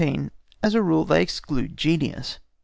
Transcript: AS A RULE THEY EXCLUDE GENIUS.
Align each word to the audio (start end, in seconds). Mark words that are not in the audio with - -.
AS 0.63 0.73
A 0.73 0.81
RULE 0.81 1.05
THEY 1.05 1.21
EXCLUDE 1.21 1.77
GENIUS. 1.77 2.39